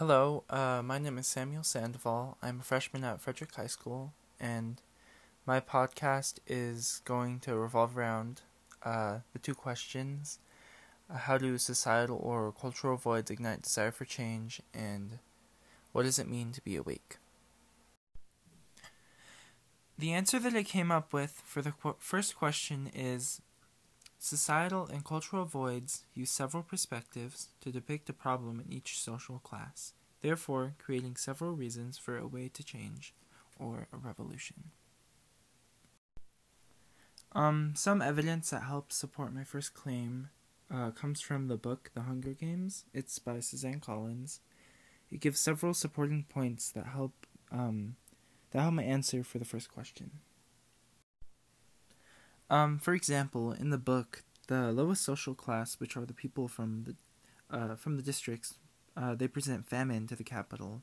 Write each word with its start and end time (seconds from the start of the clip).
Hello, 0.00 0.44
uh, 0.48 0.80
my 0.82 0.96
name 0.96 1.18
is 1.18 1.26
Samuel 1.26 1.62
Sandoval. 1.62 2.38
I'm 2.42 2.60
a 2.60 2.62
freshman 2.62 3.04
at 3.04 3.20
Frederick 3.20 3.54
High 3.54 3.66
School, 3.66 4.14
and 4.40 4.80
my 5.44 5.60
podcast 5.60 6.38
is 6.46 7.02
going 7.04 7.38
to 7.40 7.54
revolve 7.54 7.98
around 7.98 8.40
uh, 8.82 9.18
the 9.34 9.38
two 9.38 9.54
questions 9.54 10.38
uh, 11.12 11.18
How 11.18 11.36
do 11.36 11.58
societal 11.58 12.16
or 12.16 12.50
cultural 12.50 12.96
voids 12.96 13.30
ignite 13.30 13.60
desire 13.60 13.90
for 13.90 14.06
change, 14.06 14.62
and 14.72 15.18
what 15.92 16.04
does 16.04 16.18
it 16.18 16.26
mean 16.26 16.52
to 16.52 16.62
be 16.62 16.76
awake? 16.76 17.18
The 19.98 20.14
answer 20.14 20.38
that 20.38 20.54
I 20.54 20.62
came 20.62 20.90
up 20.90 21.12
with 21.12 21.42
for 21.44 21.60
the 21.60 21.72
qu- 21.72 21.96
first 21.98 22.36
question 22.36 22.90
is 22.94 23.42
Societal 24.22 24.86
and 24.86 25.02
cultural 25.02 25.46
voids 25.46 26.02
use 26.12 26.30
several 26.30 26.62
perspectives 26.62 27.48
to 27.62 27.72
depict 27.72 28.10
a 28.10 28.12
problem 28.12 28.60
in 28.60 28.70
each 28.70 29.00
social 29.00 29.38
class, 29.38 29.94
therefore 30.20 30.74
creating 30.76 31.16
several 31.16 31.52
reasons 31.52 31.96
for 31.96 32.18
a 32.18 32.26
way 32.26 32.50
to 32.52 32.62
change 32.62 33.14
or 33.58 33.88
a 33.94 33.96
revolution. 33.96 34.72
Um, 37.32 37.72
some 37.74 38.02
evidence 38.02 38.50
that 38.50 38.64
helps 38.64 38.94
support 38.94 39.32
my 39.32 39.42
first 39.42 39.72
claim 39.72 40.28
uh, 40.70 40.90
comes 40.90 41.22
from 41.22 41.48
the 41.48 41.56
book 41.56 41.90
The 41.94 42.02
Hunger 42.02 42.34
Games. 42.34 42.84
It's 42.92 43.18
by 43.18 43.40
Suzanne 43.40 43.80
Collins. 43.80 44.40
It 45.10 45.20
gives 45.20 45.40
several 45.40 45.72
supporting 45.72 46.26
points 46.28 46.70
that 46.72 46.88
help 46.88 47.26
um, 47.50 47.96
that 48.50 48.60
help 48.60 48.74
my 48.74 48.82
answer 48.82 49.24
for 49.24 49.38
the 49.38 49.46
first 49.46 49.72
question. 49.72 50.10
Um, 52.50 52.78
for 52.78 52.94
example, 52.94 53.52
in 53.52 53.70
the 53.70 53.78
book, 53.78 54.24
the 54.48 54.72
lowest 54.72 55.02
social 55.02 55.34
class, 55.34 55.78
which 55.78 55.96
are 55.96 56.04
the 56.04 56.12
people 56.12 56.48
from 56.48 56.84
the 56.84 56.96
uh, 57.56 57.74
from 57.76 57.96
the 57.96 58.02
districts, 58.02 58.54
uh, 58.96 59.14
they 59.14 59.26
present 59.26 59.66
famine 59.66 60.06
to 60.08 60.16
the 60.16 60.24
Capitol. 60.24 60.82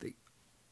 The 0.00 0.14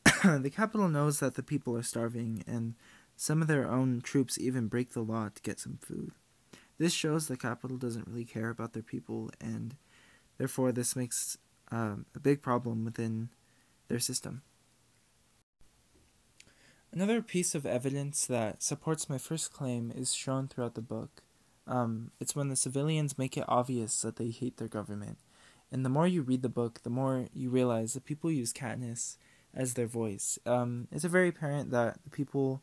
the 0.39 0.51
Capitol 0.51 0.89
knows 0.89 1.21
that 1.21 1.37
the 1.37 1.43
people 1.43 1.77
are 1.77 1.83
starving, 1.83 2.43
and 2.47 2.75
some 3.17 3.41
of 3.41 3.49
their 3.49 3.71
own 3.71 4.01
troops 4.01 4.39
even 4.39 4.67
break 4.67 4.93
the 4.93 5.03
law 5.03 5.29
to 5.33 5.43
get 5.43 5.61
some 5.61 5.79
food. 5.81 6.13
This 6.79 6.93
shows 6.93 7.29
the 7.29 7.37
Capitol 7.37 7.77
doesn't 7.77 8.09
really 8.09 8.25
care 8.25 8.51
about 8.51 8.73
their 8.73 8.83
people, 8.83 9.31
and 9.41 9.77
therefore 10.39 10.73
this 10.73 10.97
makes 10.97 11.39
um, 11.71 12.07
a 12.17 12.21
big 12.21 12.43
problem 12.43 12.85
within 12.85 13.31
their 13.89 14.01
system. 14.01 14.43
Another 16.93 17.23
piece 17.23 17.55
of 17.55 17.65
evidence 17.65 18.27
that 18.27 18.63
supports 18.63 19.09
my 19.09 19.17
first 19.17 19.53
claim 19.53 19.93
is 19.95 20.13
shown 20.13 20.49
throughout 20.49 20.75
the 20.75 20.81
book. 20.81 21.23
Um, 21.67 22.11
it's 22.19 22.35
when 22.35 22.49
the 22.49 22.57
civilians 22.57 23.17
make 23.17 23.37
it 23.37 23.45
obvious 23.47 24.01
that 24.03 24.17
they 24.17 24.31
hate 24.31 24.57
their 24.57 24.69
government. 24.69 25.19
And 25.71 25.85
the 25.85 25.89
more 25.91 26.09
you 26.09 26.23
read 26.23 26.43
the 26.43 26.49
book, 26.49 26.83
the 26.83 26.91
more 26.91 27.27
you 27.33 27.49
realize 27.49 27.95
that 27.95 28.05
people 28.05 28.33
use 28.33 28.53
Katniss 28.53 29.17
as 29.55 29.75
their 29.75 29.87
voice. 29.87 30.39
Um, 30.45 30.89
it's 30.91 31.05
very 31.05 31.29
apparent 31.29 31.71
that 31.71 31.99
the 32.03 32.11
people 32.11 32.61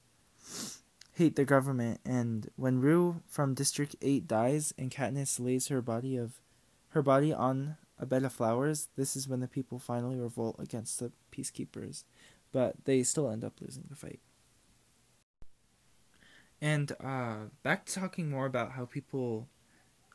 hate 1.18 1.36
their 1.36 1.46
government, 1.46 2.00
and 2.06 2.50
when 2.58 2.80
Rue 2.80 3.22
from 3.28 3.56
District 3.56 3.96
Eight 4.02 4.28
dies 4.28 4.72
and 4.78 4.92
Katniss 4.92 5.40
lays 5.40 5.68
her 5.70 5.82
body 5.82 6.16
of 6.16 6.40
her 6.90 7.02
body 7.02 7.34
on 7.34 7.78
a 8.00 8.06
bed 8.06 8.24
of 8.24 8.32
flowers, 8.32 8.90
this 8.96 9.16
is 9.16 9.28
when 9.28 9.40
the 9.40 9.48
people 9.48 9.80
finally 9.80 10.18
revolt 10.20 10.58
against 10.60 11.00
the 11.00 11.12
peacekeepers 11.32 12.04
but 12.52 12.86
they 12.86 13.04
still 13.04 13.30
end 13.30 13.44
up 13.44 13.54
losing 13.62 13.86
the 13.90 13.96
fight. 13.96 14.20
And 16.62 16.92
uh, 17.04 17.50
back 17.64 17.86
to 17.86 18.00
talking 18.00 18.30
more 18.30 18.46
about 18.46 18.72
how 18.72 18.86
people 18.86 19.48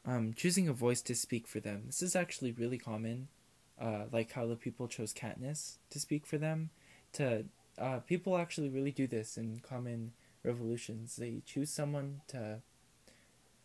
um, 0.05 0.33
choosing 0.35 0.69
a 0.69 0.73
voice 0.73 1.01
to 1.03 1.15
speak 1.15 1.47
for 1.47 1.61
them. 1.61 1.85
This 1.87 2.03
is 2.03 2.17
actually 2.17 2.53
really 2.53 2.79
common, 2.79 3.29
uh, 3.81 4.05
like 4.11 4.33
how 4.33 4.47
the 4.47 4.57
people 4.57 4.89
chose 4.89 5.15
Katniss 5.15 5.77
to 5.91 6.01
speak 6.01 6.27
for 6.27 6.39
them. 6.39 6.71
To 7.15 7.45
uh, 7.79 8.01
people 8.01 8.37
actually 8.37 8.69
really 8.69 8.91
do 8.91 9.07
this 9.07 9.37
in 9.37 9.61
common 9.61 10.13
revolutions. 10.43 11.17
They 11.17 11.43
choose 11.47 11.71
someone 11.71 12.23
to 12.29 12.61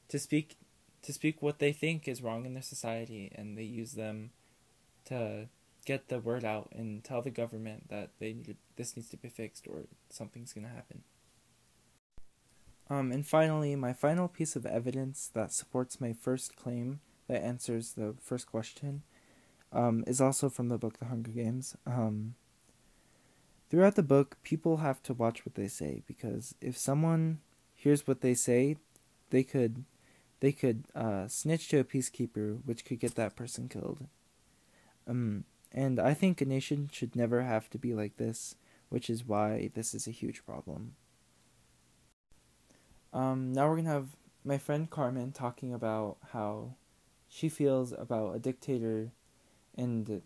to 0.09 0.19
speak 0.19 0.57
to 1.01 1.13
speak 1.13 1.41
what 1.41 1.59
they 1.59 1.71
think 1.71 2.07
is 2.07 2.21
wrong 2.21 2.45
in 2.45 2.53
their 2.53 2.63
society, 2.63 3.31
and 3.33 3.57
they 3.57 3.63
use 3.63 3.93
them 3.93 4.31
to 5.05 5.47
get 5.87 6.09
the 6.09 6.19
word 6.19 6.43
out 6.43 6.67
and 6.75 7.01
tell 7.01 7.21
the 7.21 7.31
government 7.31 7.87
that 7.87 8.09
they 8.19 8.33
need 8.33 8.57
this 8.75 8.95
needs 8.97 9.09
to 9.09 9.17
be 9.17 9.29
fixed 9.29 9.65
or 9.67 9.85
something's 10.09 10.51
going 10.51 10.67
to 10.67 10.73
happen. 10.73 11.03
Um, 12.89 13.11
and 13.11 13.25
finally, 13.25 13.75
my 13.75 13.93
final 13.93 14.27
piece 14.27 14.57
of 14.57 14.65
evidence 14.65 15.31
that 15.33 15.53
supports 15.53 16.01
my 16.01 16.11
first 16.11 16.57
claim 16.57 16.99
that 17.27 17.41
answers 17.41 17.93
the 17.93 18.15
first 18.21 18.47
question 18.47 19.03
um, 19.71 20.03
is 20.05 20.19
also 20.19 20.49
from 20.49 20.67
the 20.67 20.77
book 20.77 20.99
The 20.99 21.05
Hunger 21.05 21.31
Games. 21.31 21.75
Um, 21.85 22.35
throughout 23.69 23.95
the 23.95 24.03
book, 24.03 24.37
people 24.43 24.77
have 24.77 25.01
to 25.03 25.13
watch 25.13 25.45
what 25.45 25.55
they 25.55 25.69
say 25.69 26.03
because 26.05 26.53
if 26.59 26.77
someone 26.77 27.39
hears 27.75 28.05
what 28.05 28.19
they 28.19 28.33
say, 28.33 28.75
they 29.29 29.43
could 29.43 29.85
they 30.41 30.51
could 30.51 30.83
uh, 30.93 31.27
snitch 31.27 31.69
to 31.69 31.79
a 31.79 31.83
peacekeeper, 31.83 32.59
which 32.65 32.83
could 32.85 32.99
get 32.99 33.15
that 33.15 33.35
person 33.35 33.69
killed. 33.69 34.05
Um, 35.07 35.45
and 35.77 35.99
I 35.99 36.15
think 36.15 36.41
a 36.41 36.45
nation 36.45 36.89
should 36.91 37.15
never 37.15 37.43
have 37.43 37.69
to 37.69 37.77
be 37.77 37.93
like 37.93 38.17
this, 38.17 38.55
which 38.89 39.11
is 39.11 39.27
why 39.27 39.69
this 39.75 39.93
is 39.93 40.07
a 40.07 40.11
huge 40.11 40.43
problem. 40.43 40.95
Um, 43.13 43.53
now 43.53 43.69
we're 43.69 43.75
gonna 43.75 43.89
have 43.89 44.17
my 44.43 44.57
friend 44.57 44.89
Carmen 44.89 45.31
talking 45.33 45.75
about 45.75 46.17
how 46.33 46.73
she 47.29 47.47
feels 47.47 47.91
about 47.91 48.35
a 48.35 48.39
dictator 48.39 49.11
and 49.77 50.23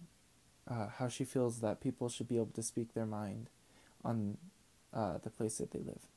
uh, 0.69 0.88
how 0.88 1.09
she 1.09 1.25
feels 1.25 1.59
that 1.59 1.81
people 1.81 2.07
should 2.07 2.29
be 2.29 2.38
able 2.38 2.53
to 2.56 2.63
speak 2.63 2.94
their 2.94 3.06
mind 3.06 3.50
on 4.06 4.38
uh, 4.94 5.18
the 5.18 5.29
place 5.29 5.57
that 5.57 5.72
they 5.72 5.79
live. 5.79 6.07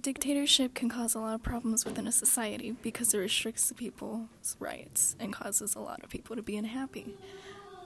Dictatorship 0.00 0.72
can 0.74 0.88
cause 0.88 1.14
a 1.14 1.18
lot 1.18 1.34
of 1.34 1.42
problems 1.42 1.84
within 1.84 2.06
a 2.06 2.12
society 2.12 2.70
because 2.80 3.12
it 3.12 3.18
restricts 3.18 3.68
the 3.68 3.74
people's 3.74 4.56
rights 4.58 5.14
and 5.20 5.32
causes 5.32 5.74
a 5.74 5.80
lot 5.80 6.02
of 6.02 6.08
people 6.08 6.36
to 6.36 6.42
be 6.42 6.56
unhappy. 6.56 7.14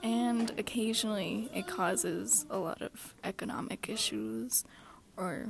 And 0.01 0.51
occasionally 0.57 1.49
it 1.53 1.67
causes 1.67 2.45
a 2.49 2.57
lot 2.57 2.81
of 2.81 3.15
economic 3.23 3.89
issues 3.89 4.63
or 5.17 5.49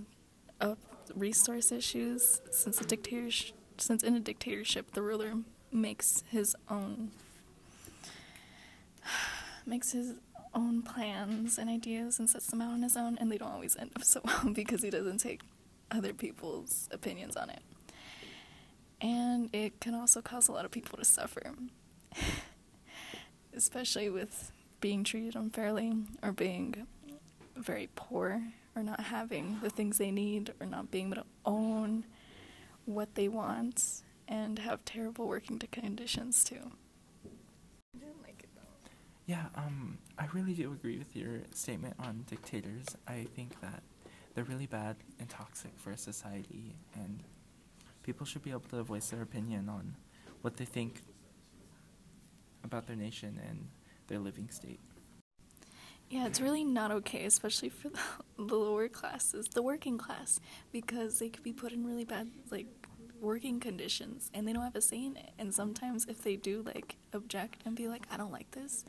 uh, 0.60 0.76
resource 1.14 1.72
issues 1.72 2.42
since 2.52 2.82
a 2.82 2.86
dictatorship 2.86 3.56
since 3.78 4.04
in 4.04 4.16
a 4.16 4.20
dictatorship 4.20 4.94
the 4.94 5.02
ruler 5.02 5.34
makes 5.72 6.24
his 6.32 6.56
own 6.70 7.12
makes 9.66 9.92
his 9.92 10.14
own 10.54 10.82
plans 10.82 11.58
and 11.58 11.70
ideas 11.70 12.18
and 12.18 12.30
sets 12.30 12.48
them 12.48 12.62
out 12.62 12.72
on 12.72 12.82
his 12.82 12.96
own 12.96 13.18
and 13.20 13.30
they 13.30 13.38
don't 13.38 13.52
always 13.52 13.76
end 13.76 13.92
up 13.96 14.04
so 14.04 14.22
well 14.24 14.50
because 14.54 14.82
he 14.82 14.90
doesn't 14.90 15.18
take 15.18 15.42
other 15.92 16.14
people's 16.14 16.88
opinions 16.92 17.36
on 17.36 17.50
it. 17.50 17.62
And 19.02 19.50
it 19.54 19.80
can 19.80 19.94
also 19.94 20.22
cause 20.22 20.48
a 20.48 20.52
lot 20.52 20.66
of 20.66 20.72
people 20.72 20.98
to 20.98 21.06
suffer, 21.06 21.54
especially 23.56 24.10
with 24.10 24.52
being 24.80 25.04
treated 25.04 25.36
unfairly 25.36 25.94
or 26.24 26.32
being 26.32 26.88
very 27.56 27.90
poor 27.96 28.42
or 28.76 28.84
not 28.84 29.00
having 29.00 29.60
the 29.62 29.70
things 29.70 29.98
they 29.98 30.12
need 30.12 30.54
or 30.60 30.66
not 30.66 30.92
being 30.92 31.08
able 31.08 31.18
to 31.18 31.26
own 31.46 32.06
what 32.86 33.16
they 33.16 33.28
want 33.28 34.02
and 34.28 34.60
have 34.60 34.84
terrible 34.86 35.28
working 35.28 35.60
conditions 35.60 36.44
too. 36.44 36.72
Yeah, 39.28 39.46
um, 39.56 39.98
I 40.20 40.28
really 40.34 40.54
do 40.54 40.72
agree 40.72 41.00
with 41.00 41.16
your 41.16 41.42
statement 41.52 41.96
on 41.98 42.26
dictators. 42.30 42.86
I 43.08 43.26
think 43.36 43.60
that 43.62 43.82
they're 44.36 44.44
really 44.44 44.68
bad 44.68 44.98
and 45.20 45.30
toxic 45.30 45.72
for 45.78 45.92
a 45.92 45.98
society, 45.98 46.76
and 46.94 47.24
people 48.04 48.26
should 48.26 48.44
be 48.44 48.52
able 48.52 48.60
to 48.70 48.84
voice 48.84 49.10
their 49.10 49.22
opinion 49.22 49.70
on 49.70 49.96
what 50.42 50.58
they 50.58 50.66
think 50.66 51.02
about 52.64 52.86
their 52.86 52.96
nation 52.96 53.40
and 53.50 53.68
their 54.08 54.20
living 54.20 54.50
state. 54.50 54.80
Yeah, 56.10 56.28
it's 56.28 56.40
really 56.40 56.64
not 56.64 56.92
okay, 56.92 57.26
especially 57.26 57.70
for 57.70 57.90
the, 57.90 58.00
the 58.38 58.56
lower 58.56 58.90
classes, 58.90 59.48
the 59.48 59.64
working 59.64 59.98
class, 59.98 60.40
because 60.72 61.18
they 61.18 61.30
could 61.30 61.44
be 61.44 61.54
put 61.54 61.72
in 61.72 61.86
really 61.86 62.06
bad, 62.06 62.30
like, 62.52 62.68
working 63.22 63.62
conditions 63.62 64.30
and 64.34 64.46
they 64.48 64.52
don't 64.54 64.62
have 64.62 64.76
a 64.76 64.82
say 64.82 65.04
in 65.06 65.16
it. 65.16 65.32
And 65.40 65.54
sometimes, 65.54 66.06
if 66.06 66.22
they 66.22 66.36
do, 66.36 66.62
like, 66.62 66.98
object 67.14 67.64
and 67.66 67.76
be 67.76 67.88
like, 67.88 68.06
I 68.12 68.18
don't 68.18 68.32
like 68.32 68.52
this, 68.52 68.86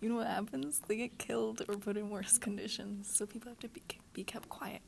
you 0.00 0.08
know 0.08 0.16
what 0.16 0.26
happens? 0.26 0.80
They 0.86 0.96
get 0.96 1.18
killed 1.18 1.62
or 1.68 1.76
put 1.76 1.96
in 1.96 2.10
worse 2.10 2.38
conditions. 2.46 3.10
So 3.12 3.26
people 3.26 3.50
have 3.50 3.60
to 3.60 3.68
be 3.68 3.82
be 4.12 4.24
kept 4.24 4.48
quiet. 4.48 4.82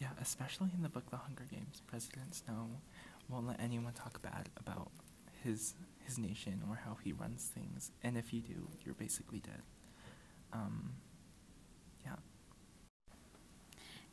Yeah, 0.00 0.08
especially 0.20 0.70
in 0.74 0.82
the 0.82 0.88
book 0.88 1.10
The 1.10 1.18
Hunger 1.18 1.44
Games, 1.50 1.82
President 1.86 2.34
Snow 2.34 2.68
won't 3.28 3.46
let 3.46 3.60
anyone 3.60 3.92
talk 3.92 4.22
bad 4.22 4.48
about 4.56 4.90
his 5.44 5.74
his 6.04 6.18
nation 6.18 6.62
or 6.68 6.80
how 6.84 6.96
he 7.04 7.12
runs 7.12 7.50
things. 7.54 7.92
And 8.02 8.16
if 8.16 8.32
you 8.32 8.40
do, 8.40 8.68
you're 8.84 8.94
basically 8.94 9.40
dead. 9.40 9.62
Um, 10.52 10.94
yeah. 12.04 12.16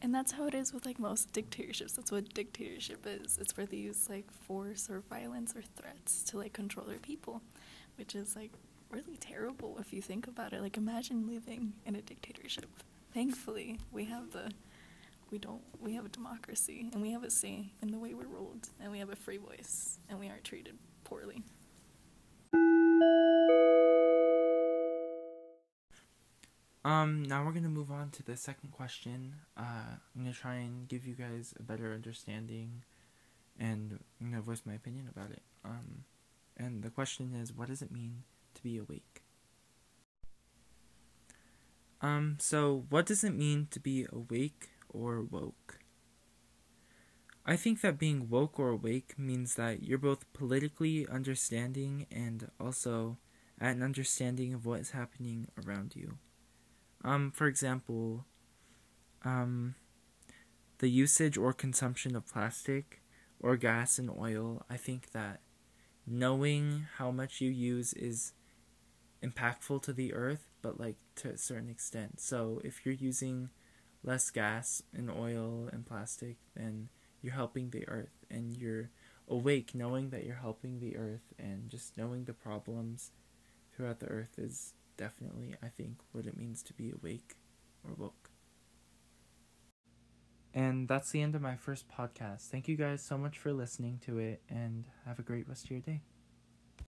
And 0.02 0.14
that's 0.14 0.34
how 0.34 0.46
it 0.46 0.54
is 0.54 0.74
with 0.74 0.86
like 0.86 1.00
most 1.00 1.32
dictatorships. 1.34 1.94
That's 1.94 2.12
what 2.12 2.34
dictatorship 2.34 3.06
is. 3.08 3.38
It's 3.42 3.56
where 3.58 3.66
they 3.66 3.78
use 3.78 4.10
like 4.10 4.30
force 4.30 4.90
or 4.90 5.00
violence 5.00 5.56
or 5.56 5.64
threats 5.76 6.22
to 6.24 6.38
like 6.38 6.54
control 6.54 6.86
their 6.86 7.00
people, 7.00 7.42
which 7.98 8.14
is 8.14 8.36
like 8.36 8.52
really 8.92 9.18
terrible 9.18 9.78
if 9.80 9.94
you 9.94 10.02
think 10.02 10.28
about 10.28 10.54
it. 10.54 10.62
Like 10.62 10.78
imagine 10.78 11.28
living 11.28 11.74
in 11.86 11.96
a 11.96 12.02
dictatorship. 12.02 12.68
Thankfully, 13.14 13.80
we 13.92 14.06
have 14.06 14.32
the 14.32 14.52
we 15.30 15.38
don't 15.38 15.62
we 15.80 15.94
have 15.94 16.06
a 16.06 16.10
democracy 16.10 16.90
and 16.94 17.02
we 17.02 17.12
have 17.12 17.24
a 17.24 17.30
say 17.30 17.72
in 17.82 17.92
the 17.92 18.00
way 18.00 18.14
we're 18.14 18.28
ruled 18.28 18.70
and 18.80 18.92
we 18.92 19.00
have 19.00 19.10
a 19.10 19.16
free 19.16 19.38
voice 19.38 20.00
and 20.10 20.20
we 20.20 20.30
aren't 20.30 20.44
treated 20.44 20.78
poorly. 21.04 21.44
Um, 26.88 27.24
now 27.24 27.44
we're 27.44 27.52
gonna 27.52 27.68
move 27.68 27.92
on 27.92 28.12
to 28.12 28.24
the 28.24 28.38
second 28.38 28.72
question. 28.72 29.36
Uh, 29.58 29.98
I'm 30.16 30.22
gonna 30.22 30.34
try 30.34 30.56
and 30.56 30.88
give 30.88 31.06
you 31.06 31.16
guys 31.16 31.54
a 31.60 31.62
better 31.62 31.92
understanding, 31.94 32.84
and 33.60 34.00
gonna 34.22 34.42
voice 34.42 34.62
my 34.66 34.74
opinion 34.74 35.10
about 35.14 35.32
it. 35.32 35.42
Um, 35.66 36.06
and 36.56 36.84
the 36.84 36.90
question 36.90 37.36
is, 37.36 37.52
what 37.52 37.68
does 37.68 37.82
it 37.82 37.92
mean 37.92 38.24
to 38.54 38.64
be 38.64 38.78
awake? 38.78 39.24
Um, 42.00 42.38
so 42.40 42.86
what 42.90 43.06
does 43.06 43.22
it 43.22 43.36
mean 43.36 43.68
to 43.72 43.82
be 43.82 44.06
awake 44.10 44.70
or 44.90 45.22
woke? 45.22 45.80
I 47.46 47.56
think 47.56 47.80
that 47.82 47.98
being 47.98 48.30
woke 48.30 48.60
or 48.60 48.70
awake 48.70 49.18
means 49.18 49.56
that 49.56 49.82
you're 49.82 49.98
both 49.98 50.32
politically 50.34 51.08
understanding 51.08 52.06
and 52.12 52.52
also 52.60 53.18
at 53.60 53.76
an 53.76 53.84
understanding 53.84 54.54
of 54.54 54.66
what 54.66 54.82
is 54.82 54.92
happening 54.92 55.48
around 55.66 55.96
you. 55.96 56.18
Um, 57.06 57.32
for 57.32 57.48
example, 57.48 58.26
um, 59.24 59.76
the 60.80 60.90
usage 60.90 61.38
or 61.38 61.54
consumption 61.54 62.16
of 62.16 62.28
plastic 62.28 63.02
or 63.40 63.56
gas 63.56 63.98
and 63.98 64.10
oil, 64.10 64.66
I 64.70 64.78
think 64.78 65.12
that 65.12 65.40
knowing 66.06 66.88
how 66.98 67.12
much 67.12 67.40
you 67.42 67.50
use 67.50 67.94
is 67.94 68.34
impactful 69.24 69.82
to 69.84 69.94
the 69.94 70.14
earth, 70.14 70.50
but 70.62 70.80
like 70.80 70.98
to 71.16 71.30
a 71.30 71.38
certain 71.38 71.70
extent. 71.70 72.20
So 72.20 72.62
if 72.64 72.86
you're 72.86 72.96
using 72.96 73.50
less 74.08 74.32
gas 74.32 74.82
and 74.96 75.12
oil 75.12 75.70
and 75.72 75.86
plastic, 75.86 76.38
then 76.56 76.88
you're 77.22 77.34
helping 77.34 77.70
the 77.72 77.88
earth 77.90 78.26
and 78.32 78.56
you're 78.56 78.90
awake 79.28 79.76
knowing 79.76 80.10
that 80.12 80.24
you're 80.24 80.36
helping 80.36 80.80
the 80.80 80.96
earth 80.96 81.34
and 81.38 81.70
just 81.70 81.98
knowing 81.98 82.24
the 82.24 82.34
problems 82.34 83.12
throughout 83.76 84.00
the 84.00 84.08
earth 84.08 84.36
is 84.38 84.74
definitely, 84.96 85.56
I 85.62 85.68
think, 85.68 85.98
what 86.14 86.26
it 86.26 86.38
means 86.38 86.64
to 86.64 86.74
be 86.74 86.90
awake 86.90 87.36
or 87.84 87.94
woke. 87.96 88.30
And 90.54 90.88
that's 90.88 91.12
the 91.12 91.22
end 91.22 91.36
of 91.36 91.42
my 91.42 91.58
first 91.58 91.86
podcast. 91.90 92.48
Thank 92.48 92.70
you 92.70 92.78
guys 92.78 93.04
so 93.04 93.18
much 93.18 93.38
for 93.38 93.52
listening 93.52 94.00
to 94.06 94.18
it, 94.18 94.42
and 94.50 94.86
have 95.06 95.20
a 95.20 95.22
great 95.22 95.48
rest 95.48 95.66
of 95.66 95.72
your 95.72 95.82
day. 95.82 96.02